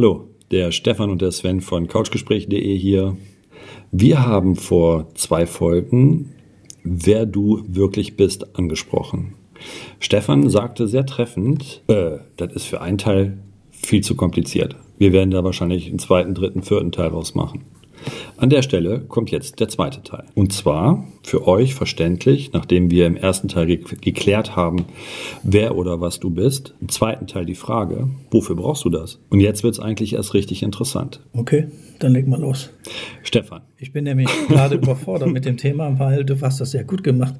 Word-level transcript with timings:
Hallo, 0.00 0.28
der 0.52 0.70
Stefan 0.70 1.10
und 1.10 1.20
der 1.22 1.32
Sven 1.32 1.60
von 1.60 1.88
couchgespräch.de 1.88 2.78
hier. 2.78 3.16
Wir 3.90 4.24
haben 4.24 4.54
vor 4.54 5.12
zwei 5.16 5.44
Folgen 5.44 6.36
Wer 6.84 7.26
du 7.26 7.64
wirklich 7.66 8.16
bist 8.16 8.56
angesprochen. 8.56 9.34
Stefan 9.98 10.50
sagte 10.50 10.86
sehr 10.86 11.04
treffend, 11.04 11.82
äh, 11.88 12.18
das 12.36 12.52
ist 12.52 12.66
für 12.66 12.80
einen 12.80 12.98
Teil 12.98 13.38
viel 13.72 14.00
zu 14.04 14.14
kompliziert. 14.14 14.76
Wir 14.98 15.12
werden 15.12 15.32
da 15.32 15.42
wahrscheinlich 15.42 15.88
einen 15.88 15.98
zweiten, 15.98 16.32
dritten, 16.32 16.62
vierten 16.62 16.92
Teil 16.92 17.08
rausmachen. 17.08 17.62
An 18.36 18.50
der 18.50 18.62
Stelle 18.62 19.00
kommt 19.00 19.32
jetzt 19.32 19.58
der 19.58 19.68
zweite 19.68 20.04
Teil. 20.04 20.26
Und 20.36 20.52
zwar 20.52 21.08
für 21.28 21.46
euch 21.46 21.74
verständlich, 21.74 22.52
nachdem 22.52 22.90
wir 22.90 23.06
im 23.06 23.16
ersten 23.16 23.48
Teil 23.48 23.66
ge 23.66 23.78
geklärt 24.00 24.56
haben, 24.56 24.86
wer 25.42 25.76
oder 25.76 26.00
was 26.00 26.20
du 26.20 26.30
bist. 26.30 26.74
Im 26.80 26.88
zweiten 26.88 27.26
Teil 27.26 27.44
die 27.44 27.54
Frage, 27.54 28.08
wofür 28.30 28.56
brauchst 28.56 28.84
du 28.84 28.90
das? 28.90 29.20
Und 29.28 29.40
jetzt 29.40 29.62
wird 29.62 29.74
es 29.74 29.80
eigentlich 29.80 30.14
erst 30.14 30.34
richtig 30.34 30.62
interessant. 30.62 31.20
Okay, 31.34 31.68
dann 31.98 32.12
leg 32.12 32.26
mal 32.26 32.40
los. 32.40 32.70
Stefan. 33.22 33.62
Ich 33.76 33.92
bin 33.92 34.04
nämlich 34.04 34.28
gerade 34.48 34.76
überfordert 34.76 35.30
mit 35.30 35.44
dem 35.44 35.56
Thema, 35.56 35.98
weil 35.98 36.24
du 36.24 36.40
hast 36.40 36.60
das 36.60 36.70
sehr 36.70 36.84
gut 36.84 37.04
gemacht. 37.04 37.34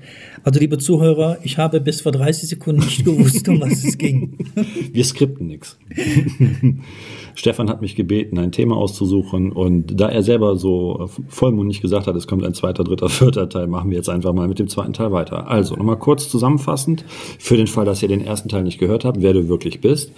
Also 0.45 0.61
liebe 0.61 0.79
Zuhörer, 0.79 1.39
ich 1.43 1.59
habe 1.59 1.81
bis 1.81 2.01
vor 2.01 2.13
30 2.13 2.49
Sekunden 2.49 2.83
nicht 2.83 3.05
gewusst, 3.05 3.49
um 3.49 3.61
was 3.61 3.85
es 3.85 3.99
ging. 3.99 4.37
Wir 4.93 5.05
skripten 5.05 5.47
nichts. 5.47 5.79
Stefan 7.35 7.69
hat 7.71 7.81
mich 7.81 7.95
gebeten, 7.95 8.39
ein 8.39 8.53
Thema 8.53 8.77
auszusuchen 8.77 9.53
und 9.53 10.01
da 10.01 10.09
er 10.09 10.23
selber 10.23 10.57
so 10.57 11.09
vollmundig 11.29 11.81
gesagt 11.81 12.07
hat, 12.07 12.17
es 12.17 12.27
kommt 12.27 12.45
ein 12.45 12.55
zweiter, 12.55 12.85
dritter, 12.85 13.09
vierter 13.09 13.49
Teil, 13.49 13.69
machen 13.79 13.91
wir 13.91 13.97
jetzt 13.97 14.09
einfach 14.09 14.33
mal 14.33 14.49
mit 14.49 14.59
dem 14.59 14.67
zweiten 14.67 14.93
Teil 14.93 15.13
weiter. 15.13 15.47
Also 15.47 15.77
nochmal 15.77 16.01
kurz 16.01 16.29
zusammenfassend, 16.29 17.05
für 17.39 17.57
den 17.57 17.69
Fall, 17.69 17.85
dass 17.85 18.03
ihr 18.03 18.09
den 18.09 18.21
ersten 18.21 18.49
Teil 18.49 18.65
nicht 18.65 18.81
gehört 18.81 19.05
habt, 19.05 19.23
wer 19.23 19.33
du 19.33 19.49
wirklich 19.49 19.81
bist. 19.81 20.11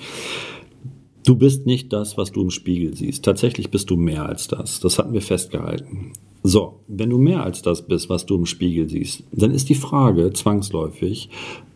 Du 1.26 1.36
bist 1.36 1.66
nicht 1.66 1.92
das, 1.92 2.16
was 2.16 2.32
du 2.32 2.40
im 2.40 2.48
Spiegel 2.48 2.96
siehst. 2.96 3.22
Tatsächlich 3.22 3.70
bist 3.70 3.90
du 3.90 3.98
mehr 3.98 4.24
als 4.24 4.48
das. 4.48 4.80
Das 4.80 4.98
hatten 4.98 5.12
wir 5.12 5.20
festgehalten. 5.20 6.14
So, 6.42 6.80
wenn 6.88 7.10
du 7.10 7.18
mehr 7.18 7.44
als 7.44 7.60
das 7.60 7.86
bist, 7.86 8.08
was 8.08 8.24
du 8.24 8.36
im 8.36 8.46
Spiegel 8.46 8.88
siehst, 8.88 9.24
dann 9.30 9.50
ist 9.50 9.68
die 9.68 9.74
Frage 9.74 10.32
zwangsläufig, 10.32 11.28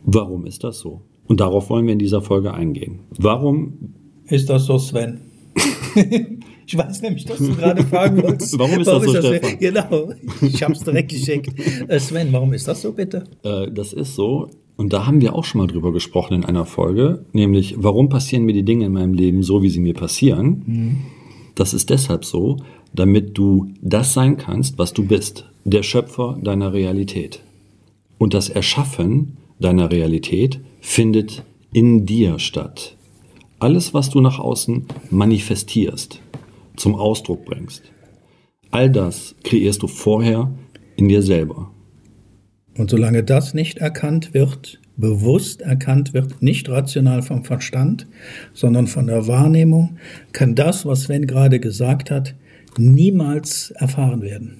warum 0.04 0.46
ist 0.46 0.64
das 0.64 0.78
so? 0.78 1.02
Und 1.26 1.40
darauf 1.40 1.68
wollen 1.68 1.84
wir 1.84 1.92
in 1.92 1.98
dieser 1.98 2.22
Folge 2.22 2.54
eingehen. 2.54 3.00
Warum 3.18 3.92
ist 4.26 4.48
das 4.48 4.64
so, 4.64 4.78
Sven? 4.78 5.20
ich 6.66 6.76
weiß 6.76 7.02
nämlich, 7.02 7.24
dass 7.24 7.38
du 7.38 7.54
gerade 7.54 7.84
fragen 7.84 8.22
wolltest. 8.22 8.58
warum 8.58 8.80
ist 8.80 8.86
warum 8.86 9.12
das 9.12 9.24
so, 9.24 9.32
ist 9.32 9.44
das? 9.44 9.58
Genau, 9.58 10.12
ich 10.40 10.62
habe 10.62 10.72
es 10.72 10.80
direkt 10.80 11.10
geschickt. 11.10 11.50
Äh, 11.88 11.98
Sven, 11.98 12.32
warum 12.32 12.52
ist 12.52 12.66
das 12.68 12.82
so, 12.82 12.92
bitte? 12.92 13.24
Äh, 13.42 13.70
das 13.70 13.92
ist 13.92 14.14
so, 14.14 14.50
und 14.76 14.92
da 14.92 15.06
haben 15.06 15.20
wir 15.20 15.34
auch 15.34 15.44
schon 15.44 15.60
mal 15.60 15.66
drüber 15.66 15.92
gesprochen 15.92 16.34
in 16.34 16.44
einer 16.44 16.66
Folge, 16.66 17.24
nämlich, 17.32 17.76
warum 17.78 18.08
passieren 18.08 18.44
mir 18.44 18.54
die 18.54 18.64
Dinge 18.64 18.86
in 18.86 18.92
meinem 18.92 19.14
Leben 19.14 19.42
so, 19.42 19.62
wie 19.62 19.68
sie 19.68 19.80
mir 19.80 19.94
passieren? 19.94 20.62
Mhm. 20.66 20.96
Das 21.54 21.74
ist 21.74 21.90
deshalb 21.90 22.24
so, 22.24 22.56
damit 22.92 23.38
du 23.38 23.70
das 23.80 24.12
sein 24.12 24.36
kannst, 24.36 24.78
was 24.78 24.92
du 24.92 25.04
bist, 25.06 25.48
der 25.64 25.82
Schöpfer 25.82 26.38
deiner 26.42 26.72
Realität. 26.72 27.42
Und 28.18 28.34
das 28.34 28.48
Erschaffen 28.48 29.36
deiner 29.60 29.90
Realität 29.90 30.60
findet 30.80 31.44
in 31.72 32.06
dir 32.06 32.38
statt. 32.38 32.96
Alles, 33.60 33.94
was 33.94 34.10
du 34.10 34.20
nach 34.20 34.38
außen 34.38 34.86
manifestierst, 35.10 36.20
zum 36.76 36.94
Ausdruck 36.94 37.44
bringst, 37.44 37.82
all 38.70 38.90
das 38.90 39.34
kreierst 39.44 39.82
du 39.82 39.86
vorher 39.86 40.52
in 40.96 41.08
dir 41.08 41.22
selber. 41.22 41.70
Und 42.76 42.90
solange 42.90 43.22
das 43.22 43.54
nicht 43.54 43.78
erkannt 43.78 44.34
wird, 44.34 44.80
bewusst 44.96 45.62
erkannt 45.62 46.14
wird, 46.14 46.42
nicht 46.42 46.68
rational 46.68 47.22
vom 47.22 47.44
Verstand, 47.44 48.06
sondern 48.52 48.86
von 48.86 49.06
der 49.06 49.26
Wahrnehmung, 49.26 49.98
kann 50.32 50.54
das, 50.54 50.86
was 50.86 51.04
Sven 51.04 51.26
gerade 51.26 51.60
gesagt 51.60 52.10
hat, 52.10 52.34
niemals 52.78 53.70
erfahren 53.72 54.22
werden. 54.22 54.58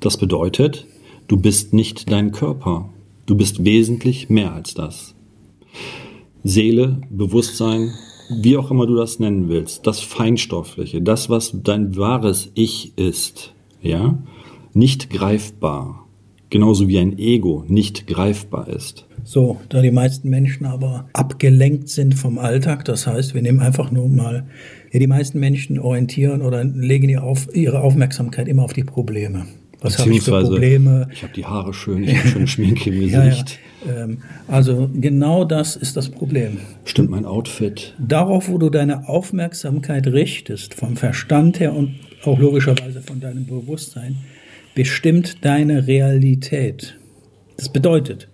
Das 0.00 0.16
bedeutet, 0.16 0.86
du 1.28 1.36
bist 1.36 1.72
nicht 1.72 2.10
dein 2.10 2.32
Körper. 2.32 2.88
Du 3.26 3.36
bist 3.36 3.64
wesentlich 3.64 4.30
mehr 4.30 4.52
als 4.52 4.74
das. 4.74 5.14
Seele, 6.44 7.00
Bewusstsein, 7.10 7.92
wie 8.40 8.56
auch 8.56 8.70
immer 8.70 8.86
du 8.86 8.96
das 8.96 9.18
nennen 9.18 9.48
willst, 9.48 9.86
das 9.86 10.00
Feinstoffliche, 10.00 11.02
das, 11.02 11.28
was 11.30 11.52
dein 11.62 11.96
wahres 11.96 12.50
Ich 12.54 12.96
ist, 12.96 13.54
ja, 13.80 14.18
nicht 14.74 15.10
greifbar. 15.10 16.06
Genauso 16.50 16.86
wie 16.86 16.98
ein 16.98 17.18
Ego 17.18 17.64
nicht 17.66 18.06
greifbar 18.06 18.68
ist. 18.68 19.06
So, 19.24 19.58
da 19.68 19.80
die 19.80 19.90
meisten 19.90 20.28
Menschen 20.28 20.66
aber 20.66 21.08
abgelenkt 21.12 21.88
sind 21.88 22.14
vom 22.14 22.38
Alltag, 22.38 22.84
das 22.84 23.06
heißt, 23.06 23.34
wir 23.34 23.42
nehmen 23.42 23.60
einfach 23.60 23.90
nur 23.90 24.08
mal, 24.08 24.46
ja, 24.92 24.98
die 24.98 25.06
meisten 25.06 25.38
Menschen 25.38 25.78
orientieren 25.78 26.42
oder 26.42 26.64
legen 26.64 27.08
ihre 27.08 27.80
Aufmerksamkeit 27.80 28.48
immer 28.48 28.64
auf 28.64 28.72
die 28.72 28.84
Probleme. 28.84 29.46
Was 29.82 29.98
habe 29.98 30.10
ich 30.10 30.22
für 30.22 30.40
Probleme? 30.42 31.08
Ich 31.12 31.22
habe 31.22 31.32
die 31.34 31.44
Haare 31.44 31.74
schön, 31.74 32.04
ich 32.04 32.16
habe 32.16 32.28
schöne 32.28 32.46
Schminke 32.46 32.90
im 32.90 33.00
Gesicht. 33.10 33.58
Ja, 33.84 33.92
ja. 33.92 34.04
Ähm, 34.04 34.18
also 34.48 34.88
genau 34.94 35.44
das 35.44 35.76
ist 35.76 35.96
das 35.96 36.08
Problem. 36.08 36.58
Stimmt 36.84 37.10
mein 37.10 37.24
Outfit? 37.24 37.94
Darauf, 37.98 38.48
wo 38.48 38.58
du 38.58 38.70
deine 38.70 39.08
Aufmerksamkeit 39.08 40.06
richtest, 40.06 40.74
vom 40.74 40.96
Verstand 40.96 41.58
her 41.58 41.74
und 41.74 41.96
auch 42.24 42.38
logischerweise 42.38 43.02
von 43.02 43.20
deinem 43.20 43.46
Bewusstsein, 43.46 44.18
bestimmt 44.74 45.44
deine 45.44 45.86
Realität. 45.86 46.96
Das 47.56 47.68
bedeutet, 47.68 48.28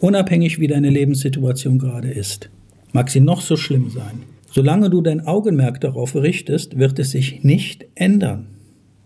unabhängig 0.00 0.58
wie 0.60 0.66
deine 0.66 0.90
Lebenssituation 0.90 1.78
gerade 1.78 2.10
ist, 2.10 2.50
mag 2.92 3.10
sie 3.10 3.20
noch 3.20 3.40
so 3.40 3.56
schlimm 3.56 3.90
sein, 3.90 4.22
solange 4.50 4.90
du 4.90 5.00
dein 5.00 5.26
Augenmerk 5.26 5.80
darauf 5.80 6.14
richtest, 6.14 6.78
wird 6.78 6.98
es 6.98 7.12
sich 7.12 7.42
nicht 7.42 7.86
ändern. 7.94 8.48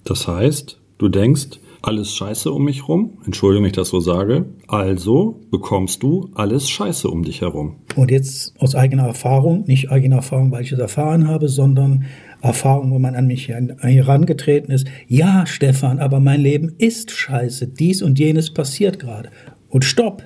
Das 0.05 0.27
heißt, 0.29 0.79
du 0.99 1.09
denkst, 1.09 1.59
alles 1.83 2.15
Scheiße 2.15 2.51
um 2.51 2.65
mich 2.65 2.89
rum, 2.89 3.19
entschuldige 3.25 3.63
dass 3.63 3.67
ich 3.67 3.73
das 3.73 3.89
so 3.89 4.01
sage, 4.01 4.47
also 4.69 5.41
bekommst 5.51 6.03
du 6.03 6.31
alles 6.35 6.69
Scheiße 6.69 7.09
um 7.09 7.23
dich 7.23 7.41
herum. 7.41 7.77
Und 7.95 8.11
jetzt 8.11 8.55
aus 8.59 8.75
eigener 8.75 9.05
Erfahrung, 9.05 9.65
nicht 9.67 9.91
eigener 9.91 10.17
Erfahrung, 10.17 10.51
weil 10.51 10.63
ich 10.63 10.73
es 10.73 10.79
erfahren 10.79 11.29
habe, 11.29 11.49
sondern 11.49 12.05
Erfahrung, 12.43 12.91
wo 12.91 12.99
man 12.99 13.15
an 13.15 13.27
mich 13.27 13.49
herangetreten 13.49 14.73
ist. 14.73 14.87
Ja, 15.09 15.47
Stefan, 15.47 15.99
aber 15.99 16.21
mein 16.21 16.41
Leben 16.41 16.75
ist 16.79 17.11
scheiße. 17.11 17.69
Dies 17.69 18.03
und 18.03 18.19
jenes 18.19 18.53
passiert 18.53 18.99
gerade. 18.99 19.31
Und 19.69 19.85
stopp! 19.85 20.23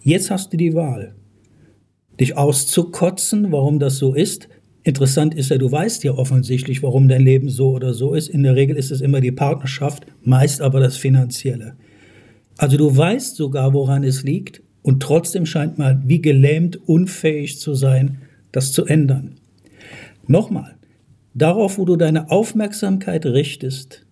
Jetzt 0.00 0.30
hast 0.30 0.52
du 0.52 0.56
die 0.56 0.74
Wahl. 0.74 1.14
Dich 2.20 2.36
auszukotzen, 2.36 3.52
warum 3.52 3.78
das 3.78 3.98
so 3.98 4.14
ist, 4.14 4.48
Interessant 4.86 5.34
ist 5.34 5.48
ja, 5.48 5.56
du 5.56 5.72
weißt 5.72 6.04
ja 6.04 6.12
offensichtlich, 6.12 6.82
warum 6.82 7.08
dein 7.08 7.22
Leben 7.22 7.48
so 7.48 7.70
oder 7.70 7.94
so 7.94 8.12
ist. 8.12 8.28
In 8.28 8.42
der 8.42 8.54
Regel 8.54 8.76
ist 8.76 8.92
es 8.92 9.00
immer 9.00 9.22
die 9.22 9.32
Partnerschaft, 9.32 10.04
meist 10.22 10.60
aber 10.60 10.78
das 10.78 10.98
Finanzielle. 10.98 11.74
Also 12.58 12.76
du 12.76 12.94
weißt 12.94 13.34
sogar, 13.34 13.72
woran 13.72 14.04
es 14.04 14.22
liegt 14.22 14.62
und 14.82 15.02
trotzdem 15.02 15.46
scheint 15.46 15.78
man 15.78 16.02
wie 16.06 16.20
gelähmt 16.20 16.78
unfähig 16.86 17.58
zu 17.58 17.72
sein, 17.72 18.18
das 18.52 18.72
zu 18.72 18.84
ändern. 18.84 19.36
Nochmal, 20.26 20.76
darauf, 21.32 21.78
wo 21.78 21.86
du 21.86 21.96
deine 21.96 22.30
Aufmerksamkeit 22.30 23.24
richtest, 23.24 24.04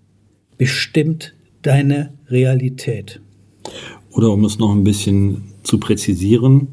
bestimmt 0.56 1.34
deine 1.61 2.15
Realität. 2.28 3.21
Oder 4.11 4.31
um 4.31 4.43
es 4.47 4.59
noch 4.59 4.72
ein 4.72 4.84
bisschen 4.84 5.43
zu 5.65 5.78
präzisieren, 5.78 6.69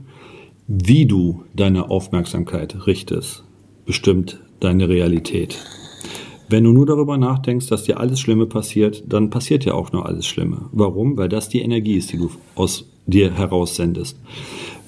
wie 0.68 1.06
du 1.06 1.44
deine 1.54 1.90
Aufmerksamkeit 1.90 2.88
richtest 2.88 3.44
bestimmt 3.90 4.38
deine 4.60 4.88
Realität. 4.88 5.58
Wenn 6.48 6.64
du 6.64 6.72
nur 6.72 6.86
darüber 6.86 7.18
nachdenkst, 7.18 7.66
dass 7.66 7.86
dir 7.86 8.00
alles 8.00 8.20
Schlimme 8.20 8.46
passiert, 8.46 9.04
dann 9.08 9.32
passiert 9.32 9.66
ja 9.66 9.74
auch 9.74 9.92
nur 9.92 10.06
alles 10.06 10.28
Schlimme. 10.28 10.70
Warum? 10.72 11.18
Weil 11.18 11.28
das 11.28 11.50
die 11.50 11.62
Energie 11.62 11.96
ist, 11.96 12.14
die 12.14 12.18
du 12.18 12.30
aus 12.54 12.86
dir 13.08 13.34
heraussendest. 13.34 14.20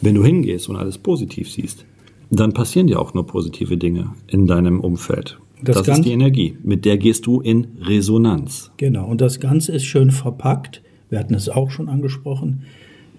Wenn 0.02 0.14
du 0.14 0.24
hingehst 0.24 0.70
und 0.70 0.76
alles 0.76 1.00
positiv 1.00 1.52
siehst, 1.52 1.84
dann 2.30 2.54
passieren 2.54 2.86
dir 2.86 3.02
auch 3.02 3.16
nur 3.16 3.26
positive 3.26 3.76
Dinge 3.76 4.12
in 4.28 4.46
deinem 4.46 4.80
Umfeld. 4.80 5.40
Das, 5.64 5.82
das 5.82 5.98
ist 5.98 6.06
die 6.06 6.12
Energie, 6.12 6.56
mit 6.62 6.86
der 6.86 7.00
gehst 7.00 7.26
du 7.26 7.42
in 7.42 7.70
Resonanz. 7.82 8.70
Genau, 8.78 9.08
und 9.08 9.20
das 9.20 9.40
Ganze 9.40 9.72
ist 9.72 9.86
schön 9.86 10.12
verpackt. 10.12 10.84
Wir 11.10 11.18
hatten 11.18 11.34
es 11.34 11.50
auch 11.50 11.72
schon 11.72 11.90
angesprochen. 11.90 12.66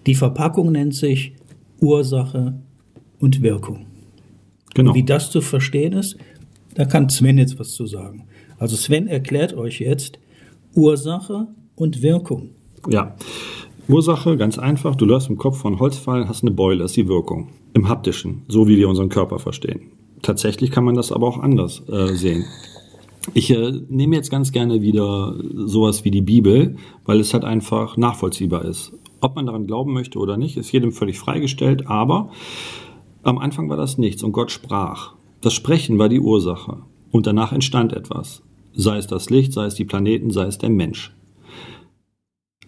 Die 0.06 0.14
Verpackung 0.14 0.70
nennt 0.70 0.94
sich 0.94 1.32
Ursache 1.80 2.54
und 3.18 3.42
Wirkung. 3.42 3.86
Genau. 4.74 4.94
wie 4.94 5.04
das 5.04 5.30
zu 5.30 5.40
verstehen 5.40 5.92
ist, 5.92 6.16
da 6.74 6.84
kann 6.84 7.08
Sven 7.08 7.38
jetzt 7.38 7.58
was 7.58 7.72
zu 7.72 7.86
sagen. 7.86 8.24
Also 8.58 8.76
Sven 8.76 9.06
erklärt 9.06 9.54
euch 9.54 9.80
jetzt 9.80 10.18
Ursache 10.74 11.48
und 11.74 12.02
Wirkung. 12.02 12.50
Ja, 12.88 13.14
Ursache 13.88 14.36
ganz 14.36 14.58
einfach. 14.58 14.96
Du 14.96 15.04
läufst 15.04 15.28
im 15.28 15.36
Kopf 15.36 15.58
von 15.58 15.78
Holz 15.78 15.96
fallen, 15.96 16.28
hast 16.28 16.42
eine 16.42 16.52
Beule, 16.52 16.84
ist 16.84 16.96
die 16.96 17.08
Wirkung. 17.08 17.48
Im 17.74 17.88
haptischen, 17.88 18.42
so 18.48 18.68
wie 18.68 18.76
wir 18.76 18.88
unseren 18.88 19.08
Körper 19.08 19.38
verstehen. 19.38 19.92
Tatsächlich 20.22 20.70
kann 20.70 20.84
man 20.84 20.94
das 20.94 21.10
aber 21.10 21.26
auch 21.26 21.38
anders 21.38 21.82
äh, 21.88 22.14
sehen. 22.14 22.44
Ich 23.34 23.50
äh, 23.50 23.72
nehme 23.88 24.16
jetzt 24.16 24.30
ganz 24.30 24.52
gerne 24.52 24.82
wieder 24.82 25.34
sowas 25.66 26.04
wie 26.04 26.10
die 26.10 26.22
Bibel, 26.22 26.76
weil 27.04 27.20
es 27.20 27.34
halt 27.34 27.44
einfach 27.44 27.96
nachvollziehbar 27.96 28.64
ist. 28.64 28.92
Ob 29.20 29.36
man 29.36 29.46
daran 29.46 29.66
glauben 29.66 29.92
möchte 29.92 30.18
oder 30.18 30.36
nicht, 30.36 30.56
ist 30.56 30.72
jedem 30.72 30.92
völlig 30.92 31.18
freigestellt, 31.18 31.86
aber 31.86 32.30
am 33.22 33.38
Anfang 33.38 33.68
war 33.68 33.76
das 33.76 33.98
nichts 33.98 34.22
und 34.22 34.32
Gott 34.32 34.50
sprach. 34.50 35.14
Das 35.40 35.54
Sprechen 35.54 35.98
war 35.98 36.08
die 36.08 36.20
Ursache. 36.20 36.78
Und 37.10 37.26
danach 37.26 37.52
entstand 37.52 37.92
etwas. 37.92 38.42
Sei 38.74 38.96
es 38.96 39.06
das 39.06 39.28
Licht, 39.28 39.52
sei 39.52 39.66
es 39.66 39.74
die 39.74 39.84
Planeten, 39.84 40.30
sei 40.30 40.46
es 40.46 40.58
der 40.58 40.70
Mensch. 40.70 41.14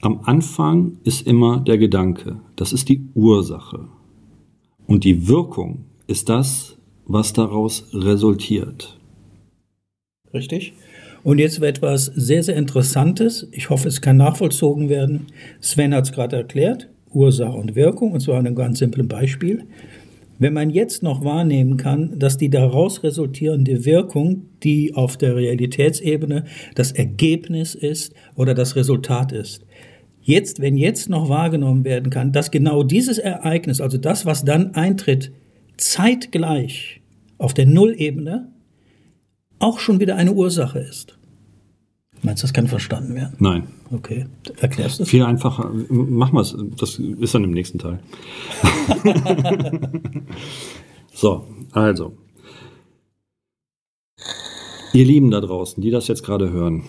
Am 0.00 0.20
Anfang 0.24 0.98
ist 1.02 1.26
immer 1.26 1.60
der 1.60 1.78
Gedanke. 1.78 2.40
Das 2.56 2.72
ist 2.72 2.88
die 2.88 3.08
Ursache. 3.14 3.88
Und 4.86 5.04
die 5.04 5.28
Wirkung 5.28 5.86
ist 6.06 6.28
das, 6.28 6.76
was 7.06 7.32
daraus 7.32 7.88
resultiert. 7.94 8.98
Richtig. 10.34 10.74
Und 11.22 11.38
jetzt 11.38 11.60
wird 11.60 11.78
etwas 11.78 12.04
sehr, 12.04 12.42
sehr 12.42 12.56
Interessantes. 12.56 13.48
Ich 13.52 13.70
hoffe, 13.70 13.88
es 13.88 14.02
kann 14.02 14.18
nachvollzogen 14.18 14.90
werden. 14.90 15.28
Sven 15.60 15.94
hat 15.94 16.04
es 16.04 16.12
gerade 16.12 16.36
erklärt. 16.36 16.90
Ursache 17.10 17.56
und 17.56 17.74
Wirkung, 17.74 18.12
und 18.12 18.20
zwar 18.20 18.38
an 18.38 18.46
einem 18.46 18.56
ganz 18.56 18.80
simplen 18.80 19.08
Beispiel. 19.08 19.64
Wenn 20.38 20.52
man 20.52 20.70
jetzt 20.70 21.02
noch 21.02 21.25
wahrnehmen 21.25 21.76
kann, 21.76 22.19
dass 22.19 22.36
die 22.36 22.50
daraus 22.50 23.02
resultierende 23.02 23.84
Wirkung, 23.84 24.46
die 24.62 24.94
auf 24.94 25.16
der 25.16 25.36
Realitätsebene 25.36 26.44
das 26.75 26.92
Ergebnis 26.92 27.75
ist 27.75 28.14
oder 28.34 28.54
das 28.54 28.75
Resultat 28.75 29.32
ist, 29.32 29.64
jetzt, 30.20 30.60
wenn 30.60 30.76
jetzt 30.76 31.08
noch 31.08 31.28
wahrgenommen 31.28 31.84
werden 31.84 32.10
kann, 32.10 32.32
dass 32.32 32.50
genau 32.50 32.82
dieses 32.82 33.19
Ereignis, 33.19 33.81
also 33.81 33.98
das, 33.98 34.26
was 34.26 34.44
dann 34.44 34.75
eintritt, 34.75 35.32
zeitgleich 35.76 37.00
auf 37.38 37.54
der 37.54 37.66
Nullebene 37.66 38.50
auch 39.58 39.78
schon 39.78 40.00
wieder 40.00 40.16
eine 40.16 40.32
Ursache 40.32 40.81
ist. 40.81 41.16
Meinst 42.24 42.42
du, 42.42 42.46
das 42.46 42.54
kann 42.54 42.66
verstanden 42.68 43.14
werden? 43.14 43.36
Nein. 43.38 43.68
Okay. 43.90 44.26
Erklärst 44.58 44.98
du 44.98 45.02
es? 45.02 45.10
Viel 45.10 45.22
einfacher. 45.24 45.70
Mach 45.90 46.32
mal 46.32 46.40
es. 46.40 46.56
Das 46.78 46.98
ist 46.98 47.34
dann 47.34 47.44
im 47.44 47.50
nächsten 47.50 47.78
Teil. 47.78 48.00
so, 51.12 51.46
also. 51.72 52.16
Ihr 54.94 55.04
Lieben 55.04 55.30
da 55.30 55.42
draußen, 55.42 55.82
die 55.82 55.90
das 55.90 56.08
jetzt 56.08 56.24
gerade 56.24 56.50
hören. 56.50 56.84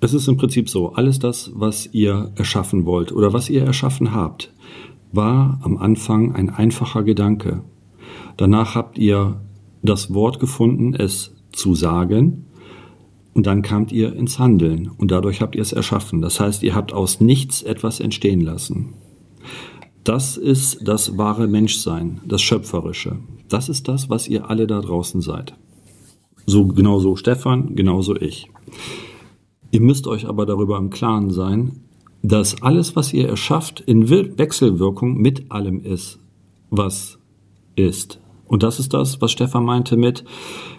Es 0.00 0.12
ist 0.12 0.28
im 0.28 0.36
Prinzip 0.36 0.68
so, 0.68 0.92
alles 0.92 1.18
das, 1.18 1.50
was 1.54 1.86
ihr 1.92 2.32
erschaffen 2.36 2.84
wollt 2.84 3.10
oder 3.10 3.32
was 3.32 3.48
ihr 3.48 3.64
erschaffen 3.64 4.12
habt, 4.12 4.52
war 5.12 5.60
am 5.62 5.78
Anfang 5.78 6.34
ein 6.34 6.50
einfacher 6.50 7.04
Gedanke. 7.04 7.62
Danach 8.36 8.74
habt 8.74 8.98
ihr 8.98 9.40
das 9.82 10.12
Wort 10.12 10.40
gefunden, 10.40 10.94
es 10.94 11.34
zu 11.52 11.74
sagen 11.74 12.47
und 13.38 13.46
dann 13.46 13.62
kamt 13.62 13.92
ihr 13.92 14.16
ins 14.16 14.40
Handeln 14.40 14.90
und 14.98 15.12
dadurch 15.12 15.40
habt 15.40 15.54
ihr 15.54 15.62
es 15.62 15.72
erschaffen. 15.72 16.20
Das 16.20 16.40
heißt, 16.40 16.64
ihr 16.64 16.74
habt 16.74 16.92
aus 16.92 17.20
nichts 17.20 17.62
etwas 17.62 18.00
entstehen 18.00 18.40
lassen. 18.40 18.94
Das 20.02 20.36
ist 20.36 20.88
das 20.88 21.18
wahre 21.18 21.46
Menschsein, 21.46 22.20
das 22.26 22.42
Schöpferische. 22.42 23.20
Das 23.48 23.68
ist 23.68 23.86
das, 23.86 24.10
was 24.10 24.26
ihr 24.26 24.50
alle 24.50 24.66
da 24.66 24.80
draußen 24.80 25.20
seid. 25.20 25.54
So 26.46 26.66
genauso 26.66 27.14
Stefan, 27.14 27.76
genauso 27.76 28.16
ich. 28.16 28.50
Ihr 29.70 29.82
müsst 29.82 30.08
euch 30.08 30.26
aber 30.26 30.44
darüber 30.44 30.76
im 30.76 30.90
Klaren 30.90 31.30
sein, 31.30 31.84
dass 32.24 32.60
alles, 32.60 32.96
was 32.96 33.12
ihr 33.12 33.28
erschafft, 33.28 33.78
in 33.78 34.10
Wechselwirkung 34.10 35.16
mit 35.16 35.52
allem 35.52 35.84
ist, 35.84 36.18
was 36.70 37.20
ist. 37.76 38.18
Und 38.48 38.64
das 38.64 38.80
ist 38.80 38.94
das, 38.94 39.20
was 39.20 39.30
Stefan 39.30 39.64
meinte 39.64 39.96
mit, 39.96 40.24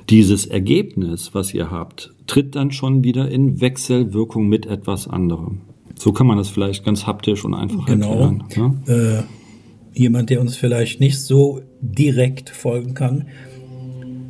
dieses 0.09 0.47
Ergebnis, 0.47 1.31
was 1.33 1.53
ihr 1.53 1.69
habt, 1.69 2.13
tritt 2.25 2.55
dann 2.55 2.71
schon 2.71 3.03
wieder 3.03 3.29
in 3.29 3.61
Wechselwirkung 3.61 4.47
mit 4.47 4.65
etwas 4.65 5.07
anderem. 5.07 5.61
So 5.97 6.13
kann 6.13 6.27
man 6.27 6.37
das 6.37 6.49
vielleicht 6.49 6.85
ganz 6.85 7.05
haptisch 7.05 7.45
und 7.45 7.53
einfach 7.53 7.85
genau. 7.85 8.37
erklären. 8.47 8.81
Ja? 8.87 9.19
Äh, 9.19 9.23
jemand, 9.93 10.29
der 10.29 10.41
uns 10.41 10.55
vielleicht 10.55 10.99
nicht 10.99 11.19
so 11.19 11.61
direkt 11.81 12.49
folgen 12.49 12.93
kann. 12.93 13.27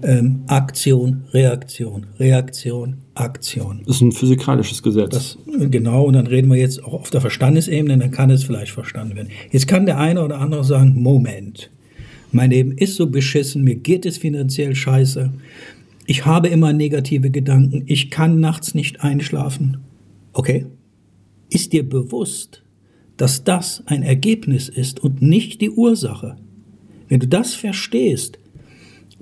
Ähm, 0.01 0.43
Aktion, 0.47 1.25
Reaktion, 1.33 2.07
Reaktion, 2.17 2.97
Aktion. 3.15 3.81
Das 3.85 3.97
ist 3.97 4.01
ein 4.01 4.13
physikalisches 4.13 4.81
Gesetz. 4.81 5.09
Das, 5.09 5.37
genau, 5.69 6.05
und 6.05 6.13
dann 6.13 6.25
reden 6.25 6.49
wir 6.49 6.57
jetzt 6.57 6.83
auch 6.83 6.93
auf 6.93 7.09
der 7.09 7.19
Verstandesebene, 7.19 7.97
dann 7.97 8.11
kann 8.11 8.29
es 8.29 8.45
vielleicht 8.45 8.71
verstanden 8.71 9.17
werden. 9.17 9.29
Jetzt 9.51 9.67
kann 9.67 9.85
der 9.85 9.97
eine 9.97 10.23
oder 10.23 10.39
andere 10.39 10.63
sagen, 10.63 11.01
Moment, 11.01 11.69
mein 12.31 12.51
Leben 12.51 12.71
ist 12.73 12.95
so 12.95 13.07
beschissen, 13.07 13.63
mir 13.63 13.75
geht 13.75 14.05
es 14.05 14.17
finanziell 14.17 14.75
scheiße. 14.75 15.31
Ich 16.05 16.25
habe 16.25 16.47
immer 16.47 16.73
negative 16.73 17.31
Gedanken, 17.31 17.83
ich 17.85 18.09
kann 18.09 18.39
nachts 18.39 18.73
nicht 18.73 19.01
einschlafen. 19.01 19.77
Okay? 20.33 20.65
Ist 21.49 21.73
dir 21.73 21.87
bewusst, 21.87 22.63
dass 23.17 23.43
das 23.43 23.83
ein 23.87 24.03
Ergebnis 24.03 24.69
ist 24.69 24.99
und 24.99 25.21
nicht 25.21 25.61
die 25.61 25.71
Ursache? 25.71 26.37
Wenn 27.07 27.19
du 27.19 27.27
das 27.27 27.53
verstehst, 27.55 28.39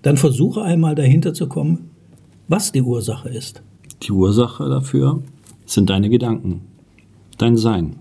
dann 0.02 0.18
versuche 0.18 0.62
einmal 0.62 0.96
dahinter 0.96 1.34
zu 1.34 1.48
kommen, 1.48 1.90
was 2.48 2.72
die 2.72 2.82
Ursache 2.82 3.30
ist. 3.30 3.64
Die 4.04 4.12
Ursache 4.12 4.70
dafür 4.70 5.24
sind 5.66 5.90
deine 5.90 6.10
Gedanken, 6.10 6.62
dein 7.38 7.58
Sein. 7.58 7.96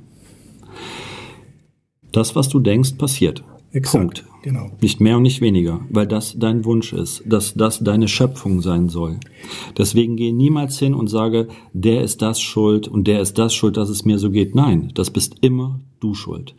Das, 2.12 2.36
was 2.36 2.48
du 2.48 2.60
denkst, 2.60 2.92
passiert. 2.92 3.42
Exakt. 3.72 4.22
Punkt. 4.22 4.24
Genau. 4.42 4.70
Nicht 4.80 5.00
mehr 5.00 5.16
und 5.16 5.24
nicht 5.24 5.40
weniger, 5.40 5.80
weil 5.90 6.06
das 6.06 6.36
dein 6.38 6.64
Wunsch 6.64 6.92
ist, 6.92 7.24
dass 7.26 7.54
das 7.54 7.80
deine 7.80 8.06
Schöpfung 8.06 8.60
sein 8.60 8.88
soll. 8.88 9.18
Deswegen 9.76 10.14
geh 10.14 10.30
niemals 10.30 10.78
hin 10.78 10.94
und 10.94 11.08
sage, 11.08 11.48
der 11.72 12.02
ist 12.02 12.22
das 12.22 12.40
schuld 12.40 12.86
und 12.86 13.08
der 13.08 13.20
ist 13.20 13.38
das 13.38 13.54
schuld, 13.54 13.76
dass 13.76 13.88
es 13.88 14.04
mir 14.04 14.20
so 14.20 14.30
geht. 14.30 14.54
Nein, 14.54 14.92
das 14.94 15.10
bist 15.10 15.38
immer 15.40 15.80
du 15.98 16.14
schuld, 16.14 16.54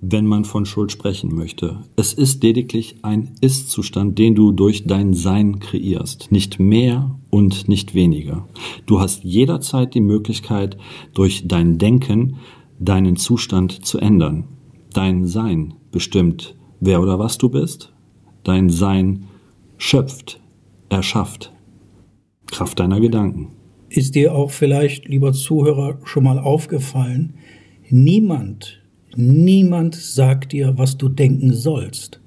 wenn 0.00 0.26
man 0.26 0.44
von 0.44 0.66
Schuld 0.66 0.90
sprechen 0.90 1.32
möchte. 1.32 1.84
Es 1.94 2.12
ist 2.12 2.42
lediglich 2.42 2.96
ein 3.02 3.34
Ist-Zustand, 3.40 4.18
den 4.18 4.34
du 4.34 4.50
durch 4.50 4.84
dein 4.84 5.14
Sein 5.14 5.60
kreierst. 5.60 6.32
Nicht 6.32 6.58
mehr 6.58 7.20
und 7.30 7.68
nicht 7.68 7.94
weniger. 7.94 8.48
Du 8.84 8.98
hast 8.98 9.22
jederzeit 9.22 9.94
die 9.94 10.00
Möglichkeit, 10.00 10.76
durch 11.14 11.46
dein 11.46 11.78
Denken 11.78 12.38
deinen 12.80 13.14
Zustand 13.14 13.86
zu 13.86 13.98
ändern. 13.98 14.57
Dein 14.92 15.26
Sein 15.26 15.74
bestimmt 15.90 16.56
wer 16.80 17.00
oder 17.00 17.18
was 17.18 17.38
du 17.38 17.48
bist. 17.48 17.92
Dein 18.44 18.70
Sein 18.70 19.24
schöpft, 19.76 20.40
erschafft. 20.88 21.52
Kraft 22.46 22.80
deiner 22.80 23.00
Gedanken. 23.00 23.52
Ist 23.90 24.14
dir 24.14 24.34
auch 24.34 24.50
vielleicht, 24.50 25.06
lieber 25.06 25.32
Zuhörer, 25.32 25.98
schon 26.04 26.24
mal 26.24 26.38
aufgefallen, 26.38 27.34
niemand, 27.88 28.82
niemand 29.16 29.94
sagt 29.94 30.52
dir, 30.52 30.76
was 30.76 30.98
du 30.98 31.08
denken 31.08 31.52
sollst. 31.52 32.20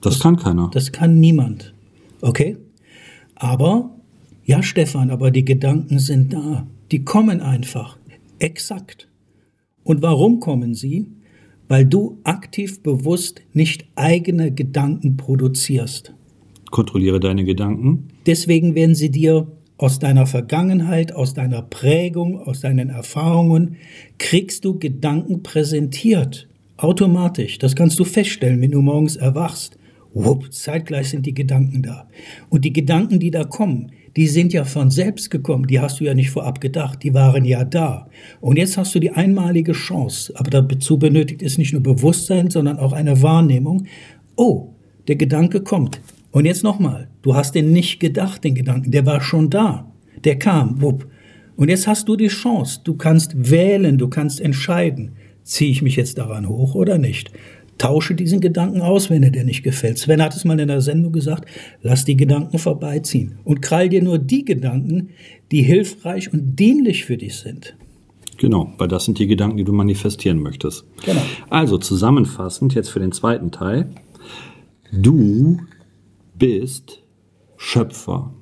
Das, 0.00 0.14
das 0.14 0.22
kann 0.22 0.36
keiner. 0.36 0.70
Das 0.72 0.92
kann 0.92 1.18
niemand. 1.18 1.74
Okay? 2.20 2.56
Aber, 3.34 3.90
ja, 4.44 4.62
Stefan, 4.62 5.10
aber 5.10 5.30
die 5.30 5.44
Gedanken 5.44 5.98
sind 5.98 6.32
da. 6.32 6.66
Die 6.90 7.04
kommen 7.04 7.40
einfach. 7.40 7.98
Exakt. 8.38 9.08
Und 9.82 10.02
warum 10.02 10.40
kommen 10.40 10.74
sie? 10.74 11.06
Weil 11.68 11.84
du 11.84 12.18
aktiv 12.24 12.82
bewusst 12.82 13.42
nicht 13.52 13.86
eigene 13.94 14.52
Gedanken 14.52 15.16
produzierst. 15.16 16.14
Kontrolliere 16.70 17.20
deine 17.20 17.44
Gedanken. 17.44 18.08
Deswegen 18.26 18.74
werden 18.74 18.94
sie 18.94 19.10
dir 19.10 19.46
aus 19.78 19.98
deiner 19.98 20.26
Vergangenheit, 20.26 21.12
aus 21.14 21.34
deiner 21.34 21.62
Prägung, 21.62 22.40
aus 22.40 22.60
deinen 22.60 22.88
Erfahrungen, 22.88 23.76
kriegst 24.18 24.64
du 24.64 24.78
Gedanken 24.78 25.42
präsentiert. 25.42 26.48
Automatisch. 26.78 27.58
Das 27.58 27.74
kannst 27.74 27.98
du 27.98 28.04
feststellen, 28.04 28.60
wenn 28.60 28.70
du 28.70 28.82
morgens 28.82 29.16
erwachst. 29.16 29.78
Wupp, 30.18 30.50
zeitgleich 30.50 31.10
sind 31.10 31.26
die 31.26 31.34
Gedanken 31.34 31.82
da. 31.82 32.08
Und 32.48 32.64
die 32.64 32.72
Gedanken, 32.72 33.20
die 33.20 33.30
da 33.30 33.44
kommen, 33.44 33.92
die 34.16 34.28
sind 34.28 34.54
ja 34.54 34.64
von 34.64 34.90
selbst 34.90 35.30
gekommen, 35.30 35.66
die 35.66 35.78
hast 35.78 36.00
du 36.00 36.04
ja 36.04 36.14
nicht 36.14 36.30
vorab 36.30 36.62
gedacht, 36.62 37.02
die 37.02 37.12
waren 37.12 37.44
ja 37.44 37.64
da. 37.64 38.08
Und 38.40 38.56
jetzt 38.56 38.78
hast 38.78 38.94
du 38.94 38.98
die 38.98 39.10
einmalige 39.10 39.72
Chance, 39.72 40.32
aber 40.34 40.62
dazu 40.62 40.98
benötigt 40.98 41.42
es 41.42 41.58
nicht 41.58 41.74
nur 41.74 41.82
Bewusstsein, 41.82 42.50
sondern 42.50 42.78
auch 42.78 42.94
eine 42.94 43.20
Wahrnehmung. 43.20 43.86
Oh, 44.36 44.70
der 45.06 45.16
Gedanke 45.16 45.60
kommt. 45.60 46.00
Und 46.30 46.46
jetzt 46.46 46.64
nochmal, 46.64 47.08
du 47.20 47.34
hast 47.34 47.54
den 47.54 47.72
nicht 47.72 48.00
gedacht, 48.00 48.42
den 48.42 48.54
Gedanken, 48.54 48.90
der 48.90 49.04
war 49.04 49.20
schon 49.20 49.50
da, 49.50 49.92
der 50.24 50.38
kam, 50.38 50.80
wupp. 50.80 51.06
Und 51.56 51.68
jetzt 51.68 51.86
hast 51.86 52.08
du 52.08 52.16
die 52.16 52.28
Chance, 52.28 52.80
du 52.84 52.94
kannst 52.94 53.50
wählen, 53.50 53.98
du 53.98 54.08
kannst 54.08 54.40
entscheiden, 54.40 55.12
ziehe 55.42 55.70
ich 55.70 55.82
mich 55.82 55.96
jetzt 55.96 56.16
daran 56.16 56.48
hoch 56.48 56.74
oder 56.74 56.96
nicht. 56.96 57.32
Tausche 57.78 58.14
diesen 58.14 58.40
Gedanken 58.40 58.80
aus, 58.80 59.10
wenn 59.10 59.22
er 59.22 59.30
dir 59.30 59.44
nicht 59.44 59.62
gefällt. 59.62 59.98
Sven 59.98 60.22
hat 60.22 60.34
es 60.34 60.44
mal 60.44 60.58
in 60.58 60.68
der 60.68 60.80
Sendung 60.80 61.12
gesagt, 61.12 61.48
lass 61.82 62.04
die 62.04 62.16
Gedanken 62.16 62.58
vorbeiziehen 62.58 63.38
und 63.44 63.60
krall 63.60 63.88
dir 63.88 64.02
nur 64.02 64.18
die 64.18 64.44
Gedanken, 64.44 65.10
die 65.50 65.62
hilfreich 65.62 66.32
und 66.32 66.56
dienlich 66.56 67.04
für 67.04 67.16
dich 67.16 67.36
sind. 67.36 67.76
Genau, 68.38 68.72
weil 68.78 68.88
das 68.88 69.04
sind 69.04 69.18
die 69.18 69.26
Gedanken, 69.26 69.56
die 69.56 69.64
du 69.64 69.72
manifestieren 69.72 70.40
möchtest. 70.40 70.84
Genau. 71.04 71.22
Also 71.48 71.78
zusammenfassend 71.78 72.74
jetzt 72.74 72.90
für 72.90 73.00
den 73.00 73.12
zweiten 73.12 73.50
Teil. 73.50 73.88
Du 74.92 75.58
bist 76.38 77.02
Schöpfer. 77.56 78.34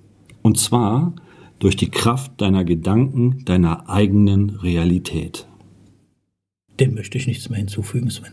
Und 0.42 0.58
zwar 0.58 1.14
durch 1.58 1.76
die 1.76 1.90
Kraft 1.90 2.40
deiner 2.40 2.64
Gedanken, 2.64 3.44
deiner 3.44 3.88
eigenen 3.88 4.50
Realität. 4.50 5.46
Dem 6.80 6.94
möchte 6.94 7.16
ich 7.16 7.26
nichts 7.26 7.48
mehr 7.48 7.58
hinzufügen, 7.58 8.10
Sven. 8.10 8.32